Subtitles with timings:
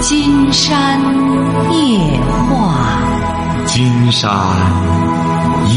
[0.00, 0.98] 金山
[1.74, 1.98] 夜
[2.48, 4.30] 话，金山
[5.68, 5.74] 夜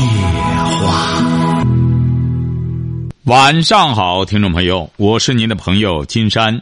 [0.79, 1.21] 话。
[3.25, 6.61] 晚上好，听众朋友，我是您的朋友金山。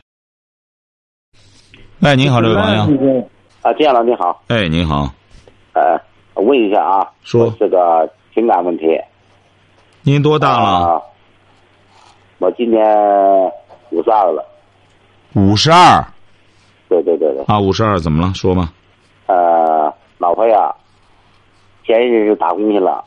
[1.99, 3.29] 喂，您好，这位朋友。
[3.61, 4.41] 啊，金老你好。
[4.47, 5.13] 哎，您好。
[5.73, 6.01] 呃，
[6.41, 8.85] 问一下啊，说这个情感问题。
[10.01, 10.95] 您多大了？
[10.95, 11.01] 啊、
[12.39, 12.83] 我今年
[13.91, 14.43] 五十二了。
[15.33, 16.03] 五十二。
[16.91, 17.45] 对对对对。
[17.47, 18.33] 啊，五十二，怎么了？
[18.33, 18.73] 说吧。
[19.27, 20.75] 呃，老婆呀，
[21.85, 23.01] 前一阵就打工去了，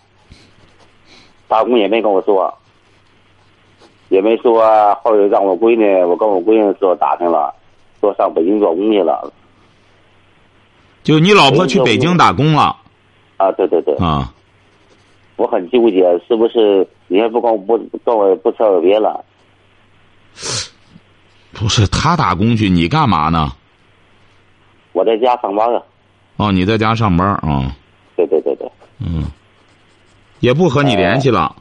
[1.47, 2.53] 打工也没跟我说，
[4.09, 4.65] 也没说，
[5.03, 7.55] 后来让我闺女，我跟我闺女说打听了，
[8.01, 9.31] 说上北京做工去了。
[11.03, 12.75] 就你老婆去北京打工了？
[13.37, 13.95] 啊，对对对。
[13.97, 14.33] 啊。
[15.37, 19.23] 我很纠结，是不是你也不跟我不跟我不辞而别了？
[21.53, 23.53] 不是他打工去，你干嘛呢？
[24.95, 25.83] 我在家上班啊。
[26.39, 27.71] 哦，你在家上班啊？
[28.17, 28.67] 对对对对。
[28.99, 29.25] 嗯。
[30.41, 31.55] 也不和你联系了。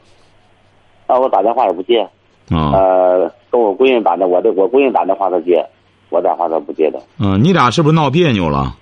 [1.07, 2.01] 啊，我打电话也不接。
[2.49, 2.71] 啊。
[2.71, 5.63] 呃，跟我闺女打的，我的我闺女打电话她接，
[6.09, 6.99] 我打电话她不接的。
[7.19, 8.75] 嗯，你俩是不是闹别扭了？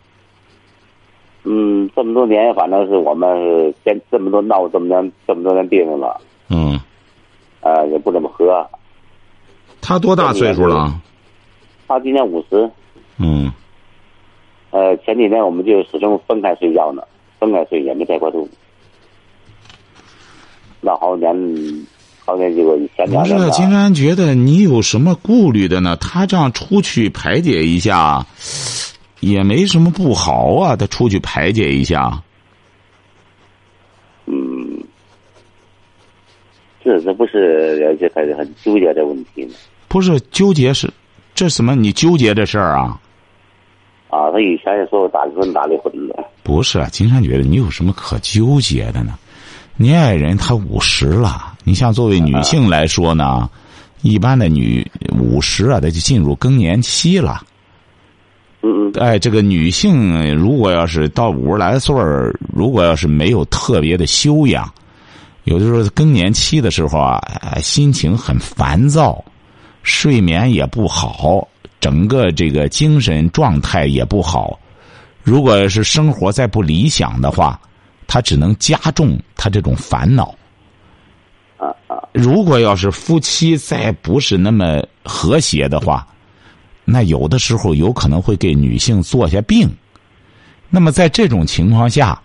[1.44, 6.20] 嗯，这么多年，反正是我们先这么多闹这么年这么多年别扭了。
[6.50, 6.80] 嗯。
[7.61, 8.66] 呃，也不怎么和。
[9.81, 10.94] 他多大岁数了？
[11.88, 12.70] 他今年五十。
[13.17, 13.52] 嗯。
[14.72, 17.03] 呃，前几天我们就始终分开睡觉呢，
[17.39, 18.50] 分开睡也没在一块住。
[20.81, 21.31] 那好年，
[22.25, 23.38] 好年这个前两年。
[23.38, 25.95] 不是，金山觉得你有什么顾虑的呢？
[25.97, 28.25] 他这样出去排解一下。
[29.19, 32.23] 也没什么不好啊，他出去排解一下。
[34.25, 34.81] 嗯，
[36.83, 39.53] 这这不是这还是很纠结的问题呢？
[39.88, 40.92] 不是纠结是，
[41.36, 41.75] 这什么？
[41.75, 42.99] 你纠结这事儿啊？
[44.12, 46.23] 啊，他以前也说打离婚打离婚的。
[46.44, 49.17] 不是，金山觉得你有什么可纠结的呢？
[49.78, 53.49] 你爱人他五十了，你像作为女性来说呢，
[54.02, 54.86] 一般的女
[55.17, 57.42] 五十啊，她就进入更年期了。
[58.61, 64.70] 嗯嗯，哎，这个女性如果要是到五十来岁儿，如果要是没有特别的修养，
[65.45, 67.22] 有的时候更年期的时候啊，
[67.61, 69.23] 心情很烦躁，
[69.82, 71.48] 睡眠也不好，
[71.81, 74.58] 整个这个精神状态也不好。
[75.21, 77.59] 如果是生活再不理想的话，
[78.08, 80.33] 他只能加重他这种烦恼。
[81.58, 81.99] 啊啊！
[82.14, 86.08] 如果要是夫妻再不是那么和谐的话。
[86.83, 89.69] 那有的时候有可能会给女性做下病，
[90.67, 92.19] 那么在这种情况下，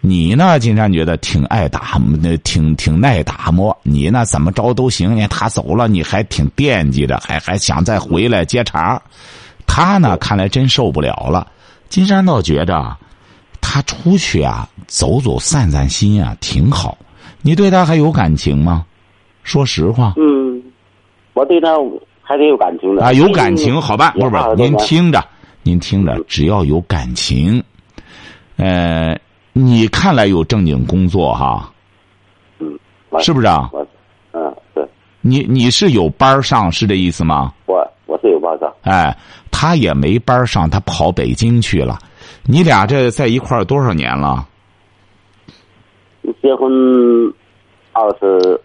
[0.00, 3.76] 你呢，金山觉得挺爱打，那挺挺耐打磨。
[3.82, 5.14] 你呢，怎么着都行。
[5.14, 9.00] 你他走了，你还挺惦记着，还还想再回来接茬。
[9.66, 11.46] 他呢，看来真受不了了。
[11.88, 12.96] 金山倒觉着，
[13.60, 16.96] 他出去啊，走走散散心啊，挺好。
[17.42, 18.84] 你对他还有感情吗？
[19.42, 20.14] 说实话。
[20.16, 20.62] 嗯，
[21.34, 21.68] 我对他。
[22.22, 24.12] 还得有感情的啊，有感情，好吧？
[24.12, 25.20] 不是不是，您听着，
[25.64, 27.60] 您听着，只要有感情，
[28.54, 29.18] 呃，
[29.60, 31.70] 你看来有正经工作哈，
[32.58, 32.78] 嗯，
[33.20, 33.70] 是不是啊？
[34.32, 34.86] 嗯，对。
[35.20, 37.52] 你你是有班上，是这意思吗？
[37.66, 38.72] 我我是有班上。
[38.82, 39.16] 哎，
[39.50, 41.98] 他也没班上，他跑北京去了。
[42.44, 44.46] 你俩这在一块儿多少年了？
[46.42, 46.70] 结婚
[47.92, 48.60] 二十。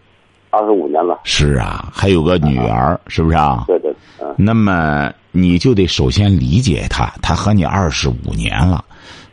[0.52, 3.66] 二十五年了，是啊，还有个女儿，是不是啊？
[3.68, 4.34] 对对，嗯。
[4.38, 8.82] 那么你就得首先理解他，他和你二十五年了，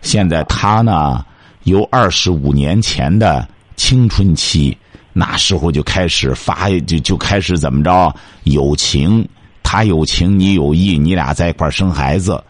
[0.00, 1.25] 现在他呢
[1.65, 3.47] 由二十五年前的
[3.77, 4.77] 青春期，
[5.12, 8.15] 那时候就开始发，就就开始怎么着？
[8.45, 9.27] 有情，
[9.62, 12.43] 他有情，你有意，你俩在一块生孩子。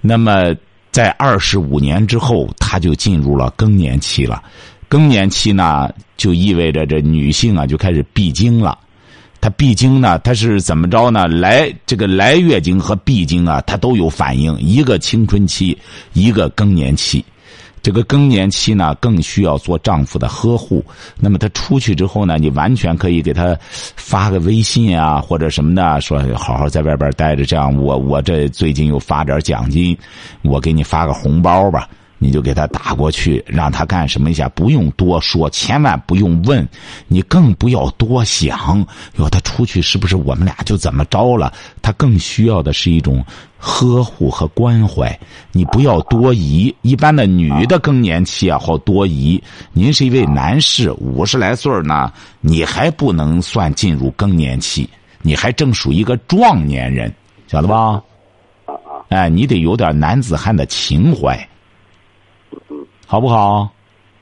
[0.00, 0.54] 那么
[0.90, 4.42] 在二十五年之后，他就进入了更年期了。
[4.88, 8.78] 更年期呢，就意味着这女性啊就开始闭经了。
[9.40, 11.28] 她闭经呢，她是怎么着呢？
[11.28, 14.58] 来这个来月经和闭经啊，她都有反应。
[14.58, 15.76] 一个青春期，
[16.12, 17.24] 一个更年期。
[17.88, 20.84] 这个更年期呢，更需要做丈夫的呵护。
[21.18, 27.46] 那么她出去之后呢，你完全可以给她发个微信啊，或者什么的，说好好在外边待着。
[27.46, 29.96] 这样，我我这最近又发点奖金，
[30.42, 31.88] 我给你发个红包吧。
[32.18, 34.48] 你就给他打过去，让他干什么一下？
[34.50, 36.68] 不用多说，千万不用问，
[37.06, 38.84] 你更不要多想。
[39.16, 41.52] 哟，他出去是不是我们俩就怎么着了？
[41.80, 43.24] 他更需要的是一种
[43.56, 45.18] 呵护和关怀。
[45.52, 46.74] 你不要多疑。
[46.82, 49.42] 一般的女的更年期啊，好多疑。
[49.72, 54.88] 您是一位男士，五十来岁呢，你还不能算进入更年期，
[55.22, 57.12] 你还正属一个壮年人，
[57.46, 58.02] 晓得吧？
[58.66, 59.06] 啊啊。
[59.08, 61.48] 哎，你得有点男子汉的情怀，
[62.70, 63.70] 嗯，好不好？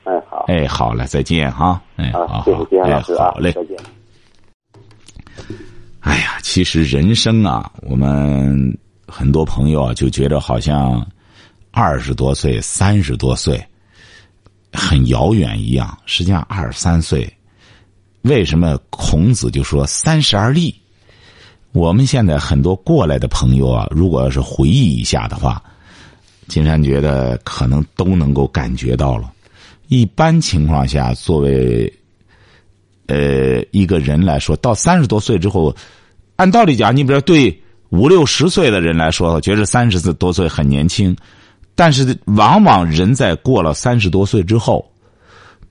[0.03, 1.81] 哎，好，哎，好嘞，再见哈。
[1.97, 3.51] 哎，好啊，谢谢好，金山哎，老师啊好嘞，。
[3.51, 3.77] 再见。
[5.99, 8.77] 哎呀，其实人生啊，我们
[9.07, 11.05] 很多朋友啊就觉得好像
[11.71, 13.61] 二十多岁、三十多岁
[14.71, 15.97] 很遥远一样。
[16.05, 17.29] 实际上，二十三岁，
[18.21, 20.73] 为什么孔子就说三十而立？
[21.73, 25.61] 我们现在很多过来的朋友啊，如果要是回忆一下的话，
[26.47, 29.31] 金山觉得可能都能够感觉到了。
[29.87, 31.91] 一般情况下，作为
[33.07, 35.73] 呃，一个人来说，到三十多岁之后，
[36.35, 41.15] 按道理讲，你比如对五六十岁的人来说，觉得三十多岁很年轻，
[41.73, 44.85] 但是往往人在过了三十多岁之后，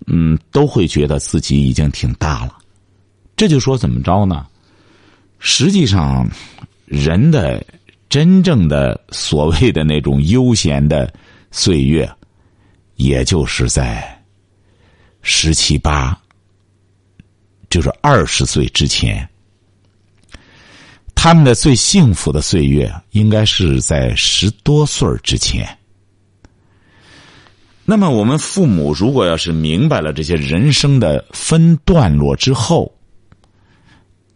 [0.06, 2.56] 嗯，都会觉得自己已经挺大了。
[3.36, 4.46] 这就说怎么着呢？
[5.38, 6.26] 实际上，
[6.86, 7.62] 人的
[8.08, 11.12] 真正的所谓的那种悠闲的
[11.50, 12.08] 岁月，
[12.96, 14.24] 也就是在
[15.22, 16.18] 十七八。
[17.68, 19.28] 就是二十岁之前，
[21.16, 25.66] 他们的最幸福的岁月应该是在十多岁之前。
[27.84, 32.96] 那么，我们父母如果要是明白了这些人生的分段落之后，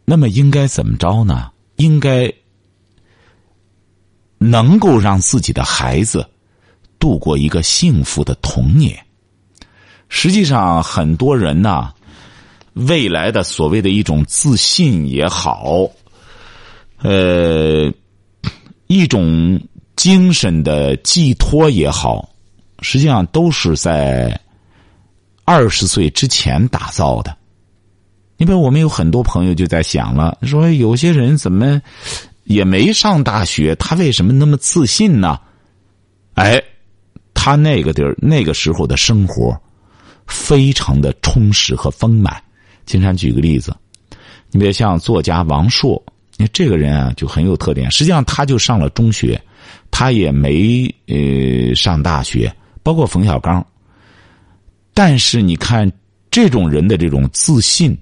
[0.05, 1.53] 那么应该怎么着呢？
[1.77, 2.31] 应该
[4.41, 6.29] 能够让自己的孩子
[6.99, 8.99] 度过一个幸福的童年。
[10.09, 11.93] 实际上，很多人呢。
[12.75, 15.91] 未来的所谓的一种自信也好，
[16.99, 17.93] 呃，
[18.87, 19.61] 一种
[19.97, 22.31] 精神的寄托也好，
[22.81, 24.41] 实际上都是在
[25.45, 27.37] 二十岁之前打造的。
[28.37, 31.83] 你比如，我们有很多朋友就在想了，说有些人怎么
[32.51, 35.39] 也没上大学，他为什么那么自信呢？
[36.35, 36.61] 哎，
[37.33, 39.57] 他那个地儿那个时候的生活
[40.27, 42.43] 非常的充实和丰满。
[42.85, 43.73] 金山举个例子，
[44.51, 46.03] 你别像作家王朔，
[46.39, 47.89] 你这个人啊就很有特点。
[47.89, 49.41] 实际上，他就上了中学，
[49.93, 52.53] 他也没呃上大学，
[52.83, 53.65] 包括冯小刚。
[54.93, 55.89] 但是你看
[56.33, 57.97] 这种人的这种自信，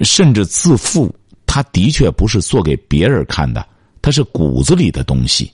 [0.00, 1.14] 甚至自负，
[1.54, 3.64] 他的确不是做给别人看的，
[4.02, 5.48] 他是骨子里的东西。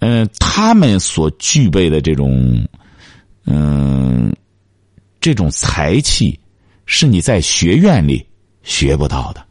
[0.00, 2.66] 嗯、他们所具备的这种，
[3.46, 4.34] 嗯、
[5.20, 6.36] 这种才气。
[6.86, 8.26] 是你在学院里
[8.64, 9.46] 学不到的，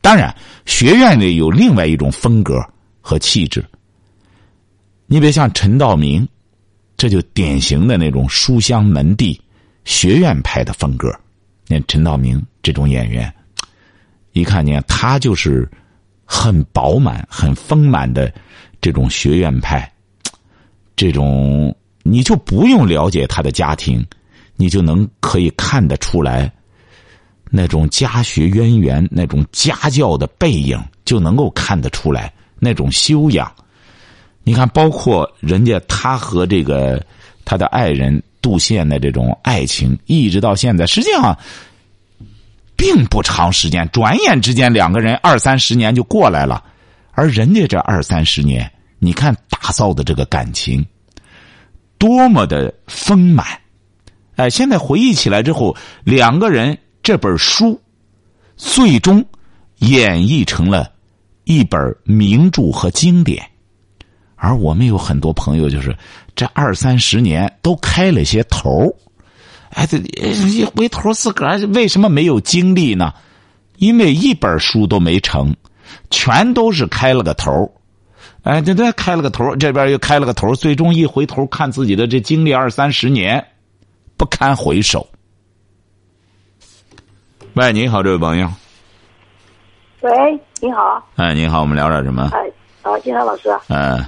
[0.00, 0.32] 当然，
[0.66, 2.64] 学院里有另外一种风格
[3.00, 3.64] 和气质。
[5.06, 6.24] 你别像陈道明，
[6.96, 9.36] 这就典型的那种书香门第、
[9.84, 11.12] 学院派的风格。
[11.66, 13.34] 你看陈道明这种演员，
[14.32, 15.68] 一看见他就是
[16.24, 18.32] 很饱满、很丰满的
[18.80, 19.90] 这种学院派，
[20.94, 24.04] 这种你就不用了解他的家庭，
[24.56, 26.52] 你就能可以看得出来。
[27.52, 33.52] 那种家学渊源、那种家教的背影，就能够看得出来那种修养。
[34.44, 37.04] 你看，包括人家他和这个
[37.44, 41.36] 他的爱人杜宪的这种爱情，一直到现在，实际上
[42.80, 46.64] 并不长时间，转眼之间两个人二三十年就过来了。
[47.12, 50.82] 而人家这二三十年，你看打造的这个感情，
[51.98, 53.46] 多么的丰满！
[54.36, 56.78] 哎，现在回忆起来之后，两个人。
[57.02, 57.80] 这本书
[58.58, 59.24] 最终
[59.78, 60.92] 演绎成了
[61.44, 63.42] 一本名著和经典，
[64.36, 65.96] 而我们有很多朋友，就是
[66.36, 68.94] 这二三十年都开了些头
[69.70, 73.12] 哎，这一回头自个儿为什么没有经历呢？
[73.76, 75.54] 因为一本书都没成，
[76.10, 77.72] 全都是开了个头
[78.42, 83.44] 哎，这这开了个头这边又开了个头最终一回头看自己的这经历二三十年，
[84.16, 85.06] 不堪回首。
[87.54, 88.50] 喂，你好，这位朋友。
[90.00, 90.10] 喂，
[90.60, 91.06] 你好。
[91.16, 92.30] 哎，你好，我们聊点什么？
[92.32, 92.50] 哎，
[92.82, 93.48] 啊，金山老师。
[93.68, 94.04] 嗯。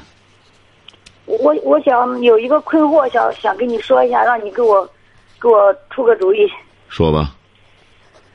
[1.26, 4.88] 我我想有一个困惑，想想跟你说一下，让你给我
[5.42, 6.48] 给我出个主意。
[6.88, 7.34] 说吧。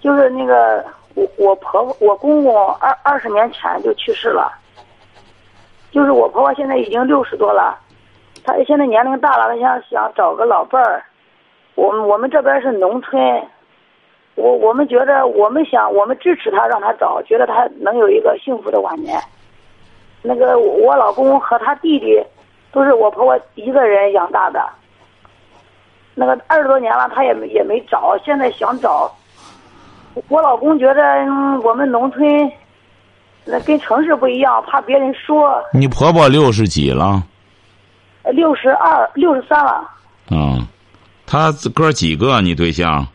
[0.02, 0.84] 就是那个
[1.16, 4.52] 我我婆婆我公公二二十年前就去世了。
[5.92, 7.80] 就是我婆婆现在已经六十多了，
[8.44, 11.04] 她现在年龄大了，她想想找个老伴儿。
[11.76, 13.20] 我们我们这边是农村。
[14.36, 19.20] 我我们觉得，我们想，我们支持她，让她找，觉得她能有一个幸福的晚年。
[20.22, 22.22] 那个我老公和他弟弟，
[22.72, 24.64] 都是我婆婆一个人养大的。
[26.20, 29.16] 那个二十多年了，他也没也没找，现在想找。
[30.30, 32.52] 我老公觉得、嗯、我们农村，
[33.46, 35.64] 那跟城市不一样，怕别人说。
[35.72, 37.24] 你婆婆六十几了？
[38.32, 39.88] 六十二、六十三了。
[40.32, 40.66] 嗯，
[41.28, 42.42] 他哥几个？
[42.42, 43.06] 你对象？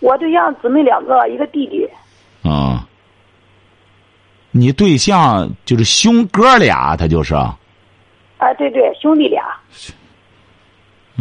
[0.00, 1.88] 我对象姊妹两个，一个弟弟。
[2.46, 2.86] 啊。
[4.50, 7.34] 你对象就是兄哥俩，他就是。
[8.36, 9.42] 哎，对对，兄弟俩。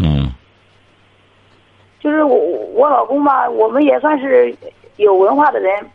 [0.01, 0.32] 嗯。
[2.00, 2.36] 就是我
[2.74, 4.56] 我老公吧，我们也算是
[4.96, 5.86] 有文化的人，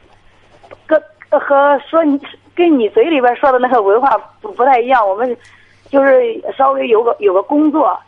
[0.86, 2.20] 跟和说你
[2.54, 5.08] 跟你嘴里边说的那个文化不不太一样。
[5.08, 5.34] 我们
[5.88, 7.98] 就是稍微有个有个工作，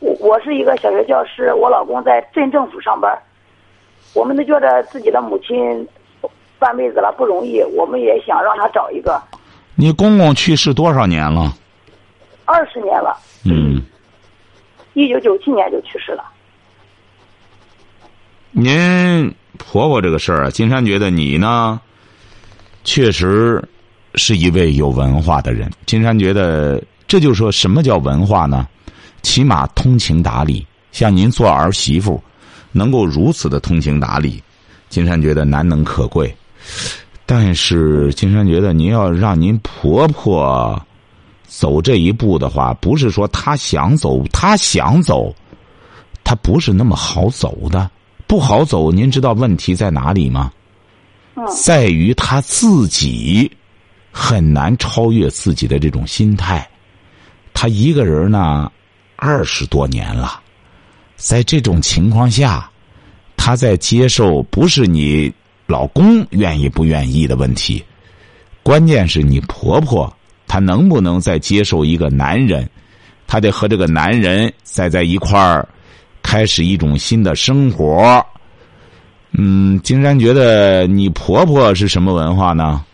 [0.00, 3.16] 我我是一个小学教师，我老公在镇政府上班。
[4.14, 5.86] 我们都觉得自己的母亲
[6.58, 9.22] 半辈子了不容易，我们也想让他找一个。
[9.76, 11.52] 你公公去世多少年了？
[12.44, 13.16] 二十年了。
[13.44, 13.80] 嗯。
[14.94, 16.24] 一九九七年就去世了。
[18.50, 21.80] 您婆婆这个事儿啊，金山觉得你呢，
[22.84, 23.62] 确实
[24.14, 25.70] 是一位有文化的人。
[25.86, 28.68] 金山觉得，这就说什么叫文化呢？
[29.22, 30.66] 起码通情达理。
[30.90, 32.22] 像您做儿媳妇，
[32.72, 34.42] 能够如此的通情达理，
[34.90, 36.34] 金山觉得难能可贵。
[37.24, 40.78] 但是，金山觉得您要让您婆婆
[41.54, 45.34] 走这一步的话，不是说他想走，他想走，
[46.24, 47.90] 他不是那么好走的。
[48.26, 50.50] 不好走，您知道问题在哪里吗？
[51.54, 53.50] 在于他自己
[54.10, 56.66] 很难超越自己的这种心态。
[57.52, 58.72] 他一个人呢，
[59.16, 60.40] 二十多年了，
[61.16, 62.70] 在这种情况下，
[63.36, 65.30] 他在接受不是你
[65.66, 67.84] 老公愿意不愿意的问题，
[68.62, 70.10] 关键是你婆婆
[70.52, 72.68] 她能不能再接受一个男人，
[73.26, 75.66] 她得和这个男人再在一块儿。
[76.22, 78.22] 开始一种新的生活。
[79.30, 82.84] 嗯，金山觉得你婆婆是什么文化呢？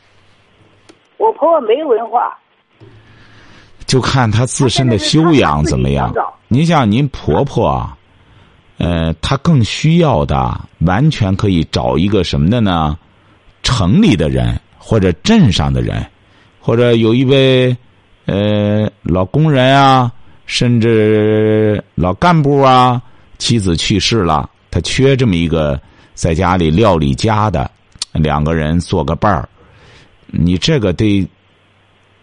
[1.16, 2.32] 我婆婆没文化，
[3.86, 6.14] 就看她自身的修养怎么样。
[6.46, 7.98] 您像您婆婆啊，
[8.78, 12.96] 呃，她更需要的完全可以找一个什么的呢？
[13.64, 16.06] 城里的人或者镇上的人，
[16.68, 17.74] 或者有一位
[18.26, 20.12] 呃老工人啊，
[20.44, 23.00] 甚至老干部啊。
[23.38, 25.80] 妻子去世了，他缺这么一个
[26.12, 27.70] 在家里料理家的，
[28.12, 29.48] 两个人做个伴儿。
[30.26, 31.26] 你这个得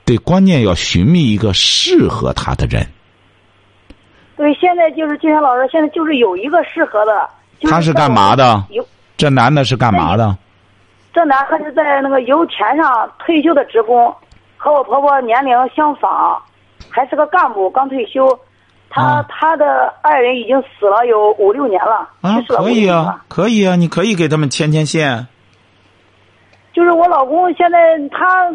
[0.04, 2.86] 得关键要寻觅一个适合他的人。
[4.38, 7.28] 对，现在就是金山老师，现在就是有一个适合的。
[7.68, 8.64] 他是干嘛的？
[9.18, 10.38] 这男的是干嘛的？
[11.12, 14.14] 这男的是在那个油田上退休的职工，
[14.66, 16.42] 和我婆婆年龄相仿，
[16.90, 18.28] 还是个干部，刚退休。
[18.90, 25.28] 他他的爱人已经死了有五六年了，啊，可以啊，可以啊，你可以给他们牵牵线。
[26.74, 27.78] 就是我老公现在
[28.10, 28.52] 他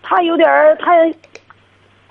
[0.00, 0.92] 他有点儿他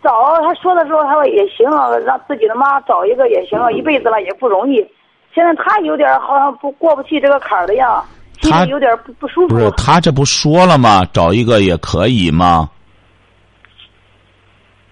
[0.04, 1.70] 找他说的时候他说也行，
[2.04, 4.86] 让自己的妈找一个也行，一辈子了也不容易。
[5.34, 8.04] 现在他有点好像不过不去这个坎儿的样，
[8.42, 9.56] 心里有点不不舒服。
[9.56, 11.06] 不是他这不说了吗？
[11.14, 12.70] 找一个也可以吗？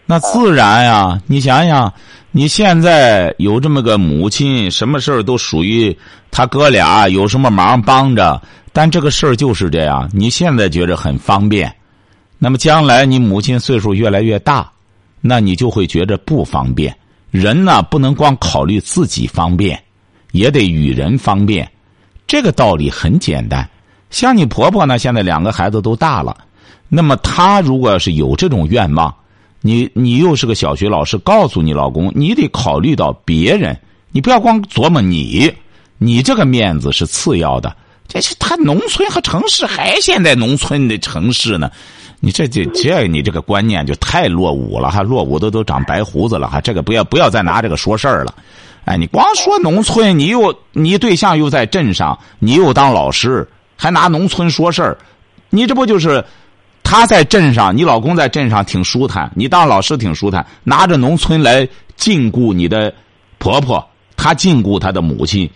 [0.06, 1.94] 那自然呀，你想想。
[2.38, 5.98] 你现在有这么个母亲，什么事儿都属于
[6.30, 8.42] 他哥俩，有什么忙帮着。
[8.74, 11.74] 但这个事儿就是这样，你现在觉着很方便，
[12.38, 14.70] 那么将来你母亲岁数越来越大，
[15.22, 16.94] 那你就会觉着不方便。
[17.32, 19.82] 人呢，不能光考虑自己方便，
[20.34, 21.66] 也得与人方便。
[22.28, 23.66] 这个道理很简单。
[24.10, 26.36] 像你婆婆呢，现在两个孩子都大了，
[26.90, 29.16] 那么她如果要是有这种愿望。
[29.66, 33.76] 你你又是个小学老师，告诉你老公，你得考虑到别人，
[34.12, 35.52] 你不要光琢磨你，
[35.98, 37.76] 你这个面子是次要的。
[38.08, 41.72] 这是他农村和城市还现在农村的城市呢，
[42.20, 48.36] 你这这这你这个观念就太落伍了哈，落伍的都长白胡子了哈，这个不要不要再拿这个说事儿了。
[48.84, 54.96] 哎，你光说农村，你又你对象又在镇上，你又当老师，还拿农村说事儿，
[55.50, 56.24] 你这不就是？
[56.86, 62.94] 他在镇上，你老公在镇上挺舒坦，你当老师挺舒坦，拿着农村来禁锢你的
[63.40, 65.50] 婆婆，她禁锢她的母亲。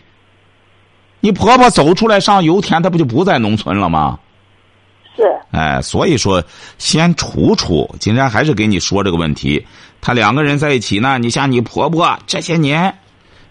[1.20, 4.18] 你婆婆走出来上油田，她不就不在农村了吗？
[5.16, 5.24] 是。
[5.52, 6.44] 哎，所以说
[6.80, 9.64] 先处处，今天还是给你说这个问题。
[10.02, 12.98] 他两个人在一起呢，你像你婆婆这些年，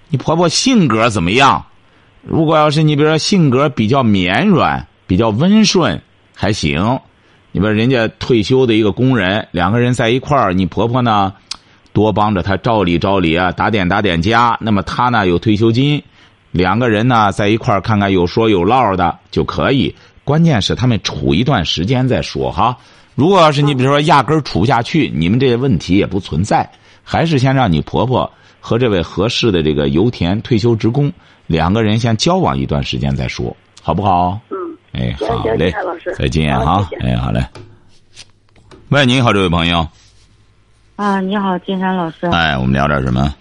[0.08, 1.64] 你婆婆性格怎么样？
[2.23, 6.02] 如果要是你比如说性格比较绵软、比较温顺，
[6.35, 6.99] 还行。
[7.50, 11.32] 你说人家退休的一个工人，两个人在一块儿，你婆婆呢，
[11.92, 14.56] 多帮着他照理照理啊，打点打点家。
[14.60, 16.02] 那么他呢有退休金，
[16.50, 19.94] 两个人呢在一块儿看看有说有唠的就可以。
[20.24, 22.76] 关键是他们处一段时间再说哈。
[23.14, 26.70] 如果要是你比如说压根儿处不下去，你们这些问题也不存在，
[27.02, 31.10] 还是先让你婆婆和这位合适的这个油田退休职工
[31.46, 34.38] 两个人先交往一段时间再说，好不好？
[34.92, 35.75] 嗯，哎，好嘞
[36.16, 37.45] 再见哈哎，好嘞。
[38.88, 39.87] 喂，你好，这位朋友，
[40.97, 42.26] 啊，你好，金山老师。
[42.28, 43.35] 哎，我们聊点什么？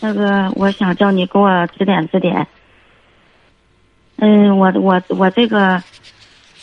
[0.00, 2.46] 那个，我想叫你给我指点指点。
[4.16, 5.82] 嗯，我我我这个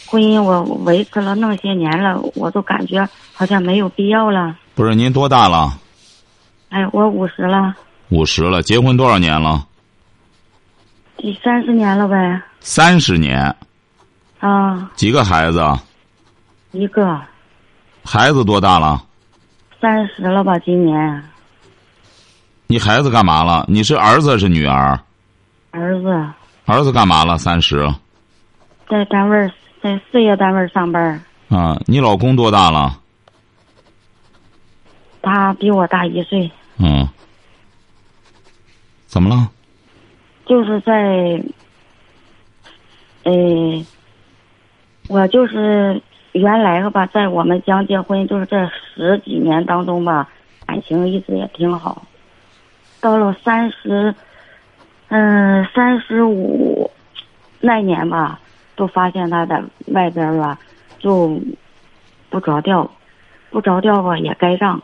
[0.05, 4.57] 婚姻我维持了那么些年了，我都感觉好像没有必要了。
[4.75, 5.79] 不是您多大了？
[6.69, 7.75] 哎，我五十了，
[8.09, 9.65] 五十了，结婚多少年了？
[11.17, 12.41] 第三十年了呗。
[12.63, 13.53] 三十年，
[14.39, 15.59] 啊，几个孩子？
[16.71, 17.19] 一个
[18.05, 19.03] 孩子多大了？
[19.81, 21.23] 三十了吧，今年
[22.67, 23.65] 你孩子干嘛了？
[23.67, 24.97] 你是儿子是女儿？
[25.71, 26.07] 儿子
[26.65, 27.37] 儿子干嘛了？
[27.39, 27.91] 三十
[28.87, 29.51] 在单位
[29.81, 31.01] 在事业单位上班
[31.49, 31.81] 儿，啊？
[31.87, 32.95] 你老公多大了？
[35.23, 37.07] 他比我大一岁，嗯，
[39.07, 39.49] 怎么了？
[40.45, 41.41] 就是在，
[43.23, 43.85] 呃，
[45.09, 46.01] 我就是
[46.31, 50.29] 原来吧，在我们刚结婚就是这十几年当中吧，
[50.65, 52.03] 感情一直也挺好。
[52.99, 54.13] 到了三十，
[55.09, 56.89] 嗯、三十五
[57.59, 58.39] 那年吧，
[58.75, 60.57] 就发现他在外边吧，
[60.99, 61.39] 就
[62.29, 62.89] 不着调，
[63.49, 64.81] 不着调吧也该账，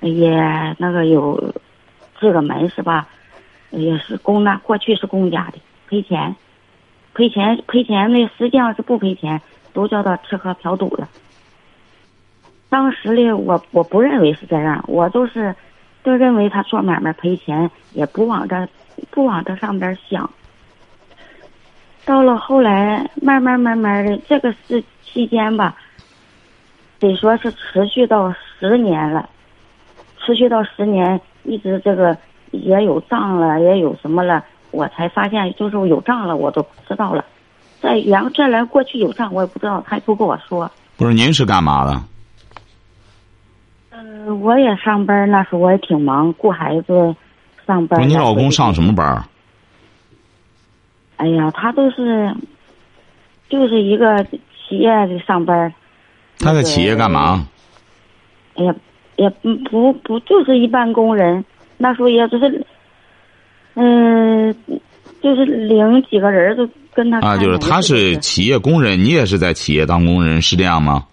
[0.00, 0.36] 也
[0.78, 1.54] 那个有
[2.18, 3.06] 这个门是吧？
[3.70, 6.36] 也是公那过去是公家的，赔钱，
[7.14, 9.40] 赔钱赔钱那实际上是不赔钱，
[9.72, 11.08] 都叫他吃喝嫖赌了。
[12.68, 15.54] 当时呢，我我不认为是这样，我就是
[16.02, 18.66] 就认为他做买卖赔钱，也不往这
[19.10, 20.30] 不往这上边想。
[22.04, 25.76] 到了后来，慢慢慢慢的，这个是期间吧，
[26.98, 29.28] 得说是持续到十年了，
[30.18, 32.16] 持续到十年，一直这个
[32.50, 37.24] 也有账了，也有什么了，我才发现就是有账了，我都不知道了。
[37.80, 40.68] 再然后再来过去有账，我也不知道，他也不跟我说。
[40.96, 42.02] 不是您是干嘛的？
[43.90, 47.14] 嗯，我也上班，那时候我也挺忙，顾孩子，
[47.66, 48.08] 上班。
[48.08, 49.24] 你老公上什么班儿？
[51.16, 52.34] 哎呀，他都是，
[53.48, 55.72] 就是一个企业的上班。
[56.38, 57.46] 他在企业干嘛？
[58.54, 58.74] 哎呀，
[59.16, 61.44] 也不不不，就是一般工人。
[61.78, 62.66] 那时候也就是，
[63.74, 64.54] 嗯、
[65.22, 71.06] 就是领几个人就跟他啊，就是他是企业工人，你也是在企业当工人，是这样吗？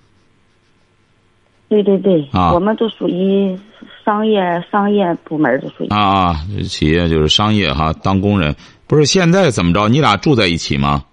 [1.70, 3.56] 对对对，啊我们都属于
[4.04, 4.42] 商业
[4.72, 5.88] 商业部门的属于。
[5.90, 8.56] 啊啊，企业就是商业哈，当工人。
[8.88, 9.88] 不是现在怎么着？
[9.88, 11.06] 你俩住在一起吗？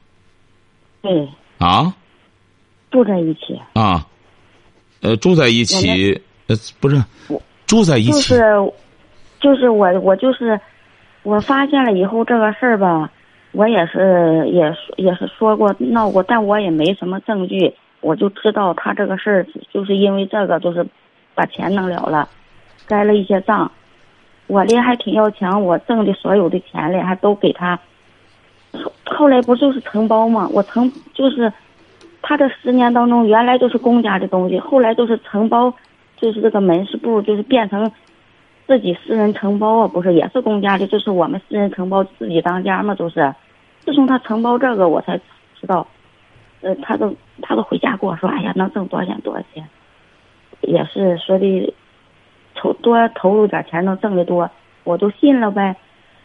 [1.02, 1.28] 对，
[1.58, 1.94] 啊
[2.90, 3.60] 住在一起。
[3.74, 4.06] 啊，
[5.02, 6.96] 呃，住在一起，呃，不是
[7.28, 8.12] 我住在一起。
[8.12, 8.42] 就是，
[9.42, 10.58] 就是我我就是，
[11.26, 13.10] 我发现了以后这个事儿吧，
[13.50, 20.86] 我也是也也是说过闹过，但我也没什么证据，我就知道他这个事儿就是因为这个就是
[21.34, 22.28] 把钱弄了了，
[22.86, 23.72] 该了一些账，
[24.46, 27.76] 我呢还挺要强，我挣的所有的钱嘞还都给他。
[29.04, 30.48] 后来不就是承包吗？
[30.52, 31.52] 我承就是，
[32.22, 35.74] 他这十年当中原来都是公家的东西，后来都是承包，
[36.18, 37.90] 就是这个门市部就是变成
[38.66, 43.34] 自己私人承包啊，不是也是公家的，就是我们私人承包自己当家嘛，都是。
[43.84, 45.16] 自从他承包这个，我才
[45.60, 45.86] 知道，
[46.60, 49.64] 呃，他都他都回家跟我说，哎呀，能挣多少钱多少钱，
[50.62, 51.72] 也是说的
[52.56, 54.50] 投多投入点钱能挣得多，
[54.82, 55.76] 我都信了呗。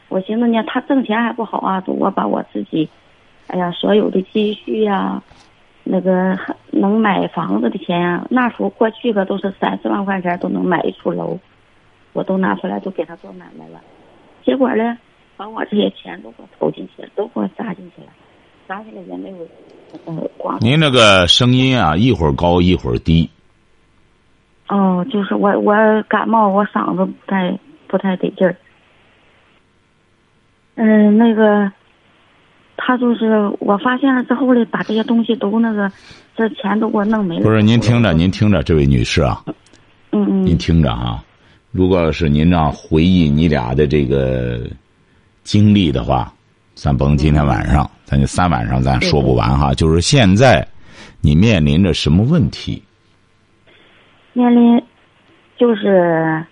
[0.10, 2.90] 我寻思呢，他挣钱还不好啊，我把我自己，
[3.48, 5.22] 哎呀，所有的积蓄呀、
[5.84, 6.36] 那个
[6.72, 11.38] 能买房子的钱呀、那时候过去可都是三四万块钱都能买一处楼，
[12.14, 13.82] 我都拿出来都给他做买卖了。
[14.46, 14.98] 结果呢，
[15.38, 18.10] 把我这些钱都给我投进去了，都给我砸进去了，
[18.68, 19.38] 砸进来也没有，
[20.06, 23.30] 呃，光您那个声音啊，一会儿高一会儿低。
[24.68, 25.74] 哦，就是我我
[26.08, 28.56] 感冒，我嗓子不太不太得劲儿。
[30.76, 31.72] 嗯，那个，
[32.78, 35.92] 他就是我发现了之后呢，把这些东西都那个，
[36.36, 37.42] 这钱都给我弄没了。
[37.44, 39.44] 不是您听着，您听着，这位女士啊，
[40.12, 41.22] 嗯嗯您嗯听着哈，
[41.72, 44.60] 如果要是您这样回忆你俩的这个
[45.44, 46.34] 经历的话，
[46.76, 49.74] 咱甭今天晚上，咱就三晚上咱说不完哈。
[49.74, 50.68] 就是现在，
[51.22, 52.82] 你面临着什么问题？
[54.34, 54.84] 面临
[55.58, 56.46] 就是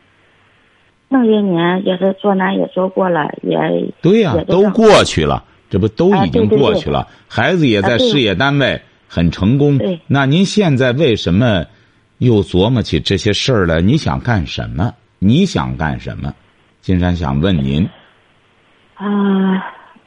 [1.08, 5.44] 那些年也是做难也做过了，也对呀、也都过去了。
[5.70, 7.08] 这不都已经啊对对对过去了？
[7.28, 10.00] 孩子也在事业单位很成功对。
[10.08, 11.66] 那您现在为什么
[12.20, 13.82] 又琢磨起这些事儿来？
[13.82, 14.94] 你想干什么？
[15.20, 16.34] 你想干什么？
[16.82, 17.88] 金山想问您，
[18.96, 19.06] 啊，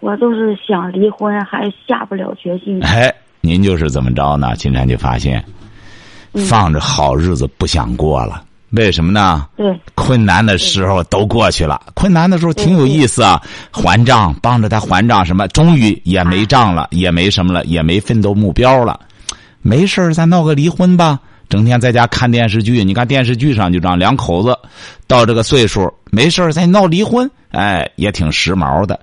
[0.00, 2.82] 我就是想离婚，还下不了决心。
[2.82, 4.56] 哎，您就是怎么着呢？
[4.56, 5.44] 金山就发现，
[6.32, 8.42] 嗯放着好日子不想过了。
[8.70, 9.46] 为什么呢？
[9.54, 18.98] 对，困难的时候都过去了，困难的时候挺有意思啊，还账，帮着他还账什么，终于也没账了，也没什么了，也没奋斗目标了，
[19.60, 21.20] 没事儿咱闹个离婚吧。
[21.52, 24.56] 整天在家看电视剧，你看电视剧上就这样，两口子
[25.06, 28.98] 到这个岁数，没事再闹离婚，哎，也挺时髦的。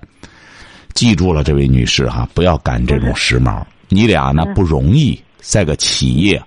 [0.92, 3.62] 记住了，这位女士哈，不要干这种时髦。
[3.88, 6.42] 你俩呢不容易，在个企业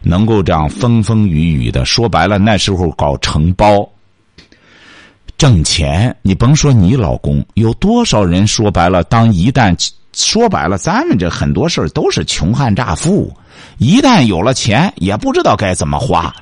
[0.00, 3.86] 能够这样风风雨雨的，说白了，那时候搞承包。
[5.36, 9.76] 挣钱，你甭说你老公，有多少人说白了，当一旦
[10.14, 13.30] 说白了，咱们这很多事儿都是穷汉乍富，
[13.78, 16.34] 一旦有了钱，也不知道该怎么花。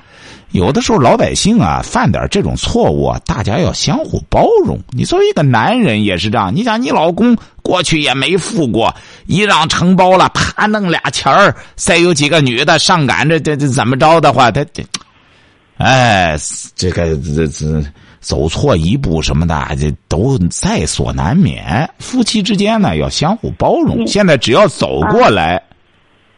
[0.51, 4.77] 有的时候老百姓啊，犯点这种错误啊，大家要相互包容。
[4.89, 8.93] 你作为一个男人也是这样，你想你老公过去也没富过，
[9.27, 14.83] 一让承包了，啪弄俩钱儿，再有几个女的上赶着，这这怎么着的话，他这，
[15.77, 16.37] 哎，
[16.75, 17.81] 这个这这
[18.19, 21.89] 走错一步什么的，这都在所难免。
[21.97, 24.03] 夫妻之间呢，要相互包容。
[24.03, 25.63] 嗯现在只要走过来，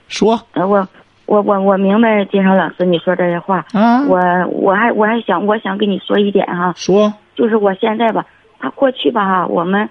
[0.07, 0.39] 说。
[0.53, 0.87] 呃，我
[1.25, 3.65] 我我我明白金山老师你说这些话。
[3.73, 4.19] 啊，我
[4.51, 7.13] 我还我还想我想跟你说一点哈，说。
[7.35, 8.25] 就是我现在吧，
[8.59, 9.89] 他过去吧哈，我们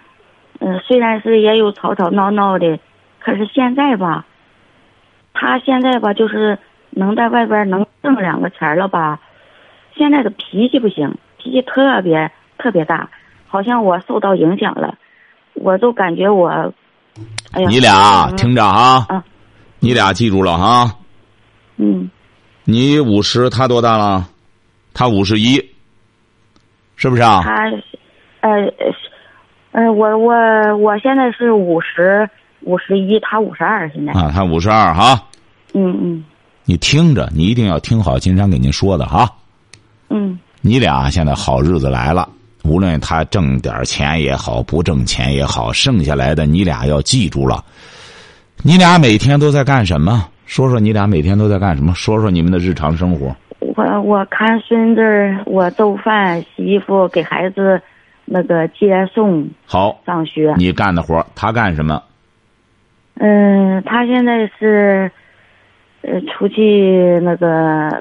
[0.60, 2.78] 嗯、虽然是也有吵吵闹闹的，
[3.18, 4.24] 可是现在吧，
[5.34, 6.56] 他现在吧就是
[6.90, 9.18] 能在外边能挣两个钱了吧，
[9.96, 13.08] 现在的脾气不行，脾气特别特别大，
[13.48, 14.94] 好像我受到影响了，
[15.54, 16.72] 我都感觉我，
[17.50, 19.24] 哎呀，你俩嗯听着啊，啊
[19.84, 20.96] 你俩记住了哈。
[21.76, 22.08] 嗯
[22.62, 24.28] 你五十，他多大了？
[24.94, 25.56] 他五十一，
[26.94, 27.42] 是不是啊？
[27.42, 27.68] 他，
[28.42, 28.72] 呃，
[29.72, 30.32] 呃，我我
[30.76, 32.28] 我现在是五十
[32.60, 35.20] 五十一，他五十二，现在，啊，他五十二哈。
[35.74, 36.24] 嗯嗯
[36.64, 39.28] 你听着，你一定要听好金山给您说的哈。
[40.10, 42.28] 嗯你俩现在好日子来了，
[42.62, 47.64] 无论他挣点钱也好，不挣钱也好，剩下来的你俩要记住了。
[48.64, 50.28] 你俩每天都在干什么？
[50.46, 51.92] 说说你俩每天都在干什么？
[51.94, 53.34] 说说你们的日常生活。
[53.58, 55.02] 我我看孙子，
[55.46, 57.80] 我做饭、洗衣服，给孩子
[58.24, 60.54] 那个接送好，上学。
[60.56, 62.02] 你干的活他干什么？
[63.14, 65.10] 嗯，他现在是，
[66.02, 67.48] 呃，出去那个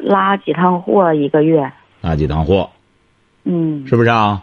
[0.04, 1.72] 拉几趟货一个月。
[2.02, 2.70] 拉几趟货，
[3.46, 4.42] 嗯是不是啊？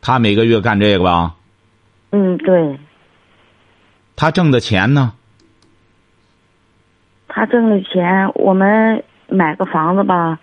[0.00, 1.34] 他每个月干这个吧？
[2.10, 2.78] 嗯，对，
[4.16, 5.12] 他挣的钱呢？
[7.28, 10.38] 他挣的钱，我们买个房子吧，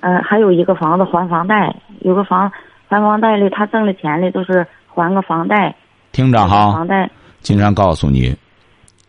[0.00, 2.50] 呃，还有一个房子还房贷，有个房
[2.86, 5.74] 还房贷里，他挣的钱里都是还个房贷。
[6.12, 8.34] 听着哈房，贷，金山告诉你，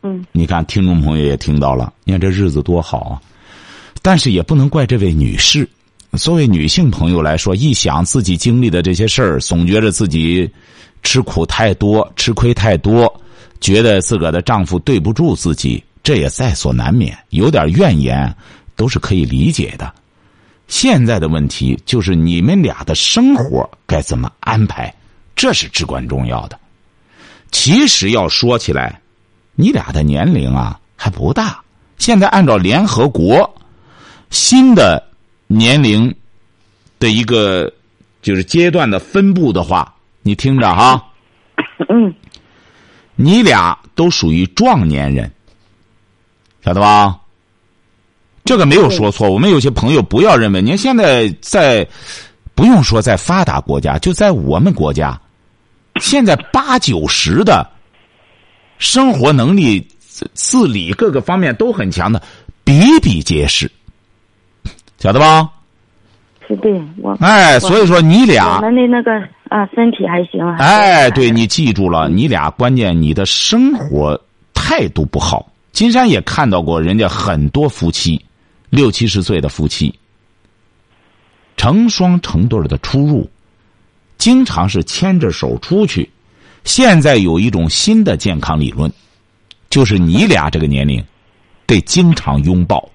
[0.02, 3.22] 嗯你看听众朋友也听到了，你看这日子多好啊！
[4.02, 5.68] 但是也不能怪这位女士，
[6.14, 10.52] 作为女性朋友来说，一想自己经历的这些事儿，总觉着自己
[11.04, 13.22] 吃苦太多、吃亏太多，
[13.60, 18.34] 觉得自个儿的丈夫对不住自己，这也在所难免，有点怨言
[18.76, 19.94] 都是可以理解的。
[20.68, 24.94] 现在的问题就是你们俩的生活该怎么安排，
[25.36, 26.60] 这是至关重要的。
[27.52, 29.02] 其实要说起来，
[29.56, 31.60] 你俩的年龄啊还不大。
[31.98, 33.52] 现在按照联合国
[34.30, 35.04] 新的
[35.48, 36.16] 年龄
[37.00, 37.74] 的一个
[38.22, 39.92] 就是阶段的分布的话，
[40.22, 41.04] 你听着哈，
[41.90, 42.14] 嗯
[43.22, 45.30] 你俩都属于壮年人，
[46.64, 47.20] 晓得吧？
[48.46, 49.30] 这个没有说错。
[49.30, 51.86] 我们有些朋友不要认为，您现在在
[52.56, 55.20] 不用说在发达国家，就在我们国家，
[56.00, 57.70] 现在八九十的
[58.78, 62.24] 生活能力、自自理各个方面都很强的，
[62.64, 63.70] 比比皆是，
[64.98, 65.50] 晓得吧？
[66.48, 67.18] 是对我。
[67.20, 69.12] 哎，所以说你俩我们的那个
[69.50, 70.46] 啊，身体还行。
[70.58, 74.20] 哎，对你记住了，你俩关键你的生活
[74.54, 75.52] 态度不好。
[75.72, 78.24] 金山也看到过人家很多夫妻，
[78.70, 79.94] 六七十岁的夫妻，
[81.58, 83.30] 成双成对的出入，
[84.18, 86.10] 经常是牵着手出去。
[86.64, 88.92] 现在有一种新的健康理论，
[89.70, 91.04] 就是你俩这个年龄
[91.66, 92.88] 得经常拥抱。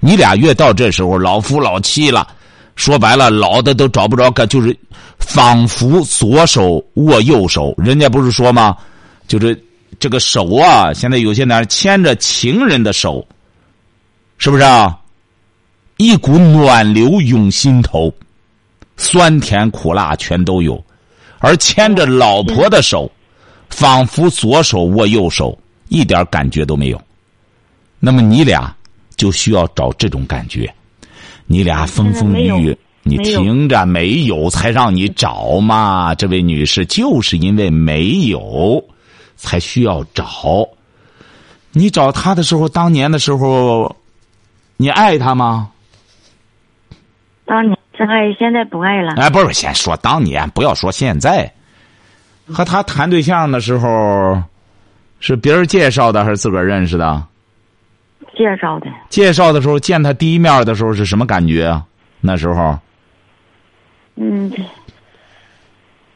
[0.00, 2.28] 你俩越到这时候老夫老妻了，
[2.76, 4.76] 说白了，老的都找不着个，就是
[5.18, 7.74] 仿佛左手握右手。
[7.76, 8.76] 人家不是说吗？
[9.26, 9.58] 就是
[9.98, 13.26] 这个手啊，现在有些男人牵着情人的手，
[14.38, 14.98] 是不是啊？
[15.96, 18.12] 一股暖流涌心头，
[18.96, 20.82] 酸甜苦辣全都有。
[21.38, 23.10] 而牵着老婆的手，
[23.68, 25.56] 仿佛左手握右手，
[25.88, 27.00] 一点感觉都没有。
[28.00, 28.74] 那么你俩
[29.14, 30.72] 就需要找这种感觉。
[31.46, 36.14] 你俩风风雨雨，你听着没有才让你找嘛？
[36.14, 38.82] 这位女士，就是因为没有，
[39.36, 40.66] 才需要找。
[41.72, 43.94] 你找他的时候，当年的时候，
[44.76, 45.70] 你爱他吗？
[47.44, 49.12] 当年真爱，现在不爱了。
[49.16, 51.52] 哎，不是，先说当年，不要说现在。
[52.46, 54.42] 和他谈对象的时候，
[55.20, 57.22] 是别人介绍的还是自个儿认识的？
[58.34, 61.84] 介绍的，介绍的时候见他第一面的时候是什么感觉啊？
[62.20, 62.78] 那时候，
[64.16, 64.50] 嗯，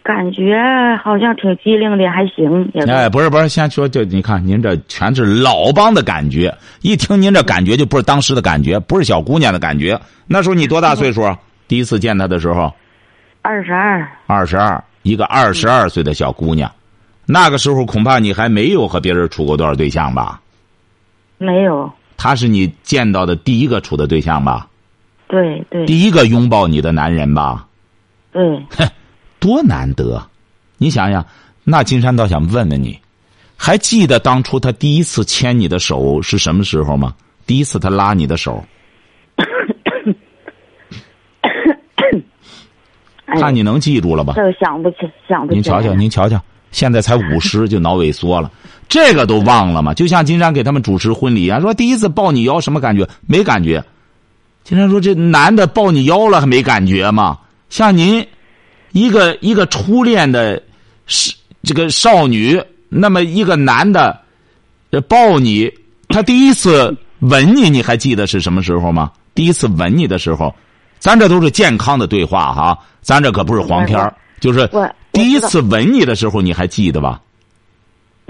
[0.03, 0.57] 感觉
[1.03, 2.71] 好像挺机灵的，还行。
[2.89, 10.01] 哎，不是不是，先说就，你看您这全是老帮的感觉，一听您这感觉就不是当时的感觉，不是小姑娘的感觉。
[10.27, 11.23] 那时候你多大岁数？
[11.67, 12.73] 第一次见他的时候，
[13.43, 14.09] 二十二。
[14.27, 16.71] 二十二，一个二十二岁的小姑娘，
[17.27, 20.41] 那个时候恐怕你还没有和别人处过多少对象吧？
[21.37, 21.93] 没有。
[22.19, 24.69] 他是你见到的第一个处的对象吧？
[25.29, 25.87] 对对。
[25.87, 27.67] 第一个拥抱你的男人吧？
[28.33, 28.43] 对。
[28.77, 28.91] 哼，
[29.39, 30.21] 多难得！
[30.77, 31.25] 你想想，
[31.65, 32.99] 那金山倒想问问你，
[33.57, 37.15] 还记得当初他第一次牵你的手是什么时候吗？
[37.47, 38.63] 第一次他拉你的手，
[43.39, 44.35] 看你能记住了吧？
[44.37, 44.97] 这想不起，
[45.29, 45.55] 想不起。
[45.55, 46.43] 您瞧瞧，您瞧瞧。
[46.71, 48.53] 现在才五十就脑萎缩了，
[48.89, 49.93] 这个都忘了吗？
[49.93, 53.07] 就像金山给他们主持婚礼啊，说第一次抱你腰什么感觉？
[53.27, 53.85] 没感觉。
[54.65, 57.39] 金山说这男的抱你腰了还没感觉吗？
[57.71, 58.27] 像您，
[58.93, 60.63] 一个一个初恋的，
[61.07, 64.23] 是这个少女，那么一个男的，
[65.07, 65.71] 抱你，
[66.09, 69.13] 他第一次吻你，你还记得是什么时候吗？
[69.35, 70.55] 第一次吻你的时候，
[70.99, 74.69] 咱这都是健康的对话哈，咱这可不是黄片就是。
[75.13, 77.21] 第一次吻你的时候，你还记得吧？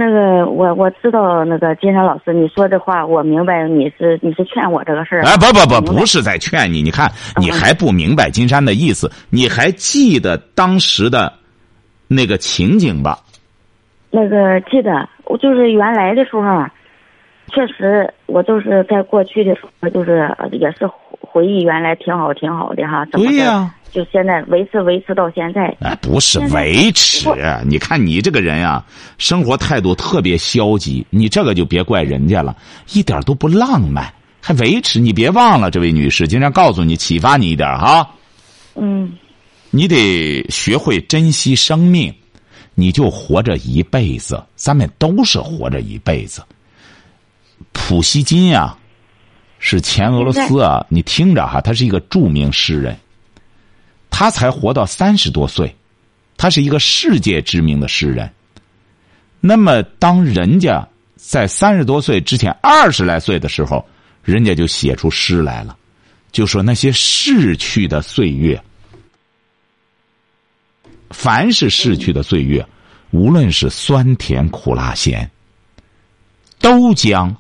[0.00, 5.24] 那个，我我知道那个金山老师，你说这话，我明白你是你是劝我这个事儿。
[5.24, 6.80] 哎，不不不，不是在劝你。
[6.80, 9.10] 你看，你还不明白金山的意思？
[9.28, 11.32] 你还记得当时的
[12.06, 13.18] 那个情景吧？
[14.12, 16.64] 那个记得，我就是原来的时候，
[17.48, 20.88] 确实，我就是在过去的时候，就是也是
[21.38, 23.04] 回忆原来挺好挺好的哈。
[23.12, 23.72] 对呀。
[23.90, 27.26] 就现在维持维持到现在，哎，不是维持。
[27.64, 28.84] 你看你这个人啊，
[29.16, 31.06] 生活态度特别消极。
[31.08, 32.54] 你这个就别怪人家了，
[32.92, 35.00] 一点都不浪漫，还维持。
[35.00, 38.06] 你别忘了，这位女士，经常告诉你，启发你一点哈。
[38.74, 39.10] 嗯。
[39.70, 42.12] 你得学会珍惜生命，
[42.74, 44.44] 你就活着一辈子。
[44.54, 46.42] 咱们都是活着一辈子。
[47.72, 48.76] 普希金呀，
[49.58, 52.96] 是前俄罗斯啊，你听着哈，他是一个著名诗人。
[54.10, 55.74] 他才活到三十多岁，
[56.36, 58.28] 他是一个世界知名的诗人。
[59.40, 63.86] 那么，当人家在三十多岁之前二十来岁的时候，
[64.24, 65.76] 人家就写出诗来了，
[66.32, 68.60] 就说那些逝去的岁月，
[71.10, 72.66] 凡是逝去的岁月，
[73.10, 75.30] 无论是酸甜苦辣咸，
[76.60, 77.36] 都将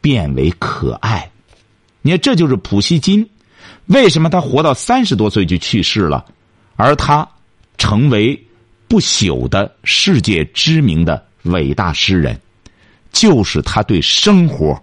[0.00, 1.30] 变为可爱。
[2.06, 3.28] 你看，这就是普希金。
[3.86, 6.24] 为什么他活到三十多岁就去世了，
[6.76, 7.28] 而他
[7.78, 8.40] 成为
[8.86, 12.40] 不朽的世界知名的伟大诗人，
[13.10, 14.80] 就是他对生活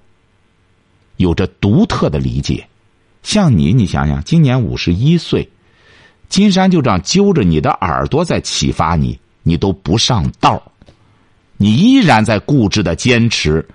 [1.15, 2.67] 有着独特的理解。
[3.21, 5.49] 像你，你想想，今年五十一岁，
[6.27, 10.61] 金山就这样揪着你的耳朵在启发你，你都不上道
[11.55, 13.65] 你依然在固执的坚持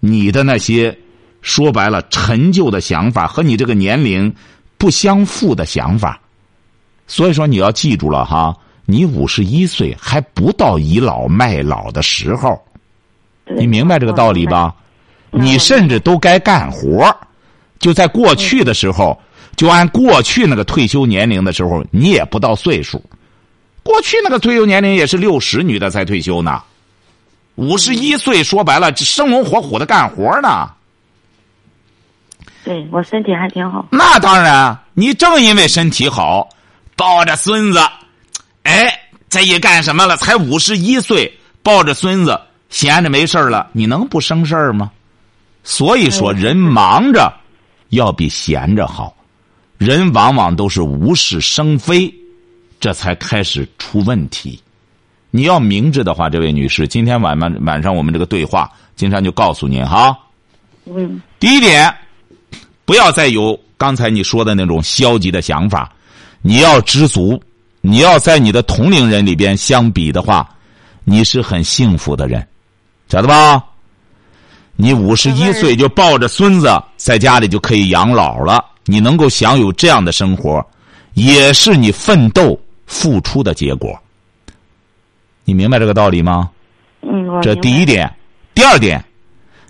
[0.00, 0.98] 你的那些
[1.46, 4.34] 说白了陈旧的想法和你这个年龄。
[4.78, 6.20] 不相符的想法，
[7.06, 8.54] 所以说你要记住了哈，
[8.84, 12.62] 你五十一岁还不到倚老卖老的时候，
[13.56, 14.74] 你明白这个道理吧？
[15.30, 17.10] 你甚至都该干活
[17.78, 19.18] 就在过去的时候，
[19.56, 23.02] 就按过去那个退休年龄的时候，你也不到岁数。
[23.82, 26.62] 过去那个退休年龄也是六十女的才退休呢，
[27.54, 30.70] 五十一岁说白了，生龙活虎的干活呢。
[32.66, 33.86] 对我身体还挺好。
[33.92, 36.48] 那当然，你正因为身体好，
[36.96, 37.78] 抱着孙子，
[38.64, 38.92] 哎，
[39.28, 40.16] 这一干什么了？
[40.16, 42.36] 才五十一岁，抱着孙子，
[42.68, 44.90] 闲着没事了，你能不生事儿吗？
[45.62, 47.32] 所以说，人忙着
[47.90, 49.14] 要比闲着好。
[49.78, 52.12] 人往往都是无事生非，
[52.80, 54.60] 这才开始出问题。
[55.30, 60.18] 你要明智的话，这位女士，今天晚晚晚上我们这个对话，金山就告诉您哈。
[60.86, 61.94] 嗯第一点，
[62.86, 65.92] 不要再有刚才你说的那种消极的想法，
[66.40, 67.38] 你要知足。
[67.82, 70.48] 你要在你的同龄人里边相比的话，
[71.04, 72.44] 你是很幸福的人，
[73.08, 73.62] 晓得吧？
[74.74, 80.66] 你五十一岁就抱着孙子在家里就可以养老了，你能够享有这样的生活，
[81.14, 83.96] 也是你奋斗付出的结果。
[85.44, 86.50] 你明白这个道理吗？
[87.40, 88.12] 这第一点，
[88.52, 89.04] 第二点，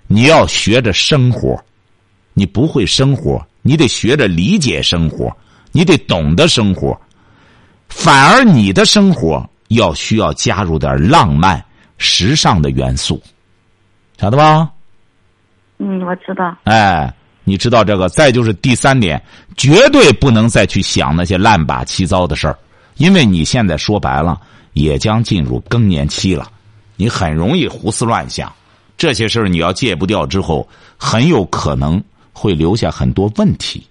[0.07, 1.63] 你要学着生活。
[2.37, 5.35] 你不会生活，你得学着理解生活，
[5.71, 6.95] 你得懂得生活。
[7.89, 11.65] 反而你的生活要需要加入点浪漫、
[11.97, 13.19] 时尚的元素，
[14.19, 14.69] 晓得吧？
[15.79, 16.55] 嗯，我知道。
[16.65, 17.11] 哎，
[17.43, 18.07] 你知道这个。
[18.07, 19.19] 再就是第三点，
[19.55, 22.55] 绝对不能再去想那些乱八七糟的事儿，
[22.97, 24.39] 因为你现在说白了，
[24.73, 26.47] 也将进入更年期了，
[26.97, 28.53] 你很容易胡思乱想。
[28.95, 31.99] 这些事儿你要戒不掉之后，很有可能
[32.37, 33.85] 会留下很多问题。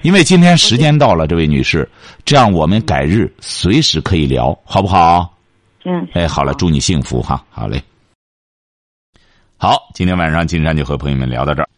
[0.00, 1.88] 因为今天时间到了，这位女士，
[2.24, 5.36] 这样我们改日随时可以聊，好不好？
[5.84, 6.08] 嗯。
[6.14, 7.82] 哎，好了，祝你幸福哈，好嘞。
[9.56, 11.68] 好，今天晚上金山就和朋友们聊到这儿。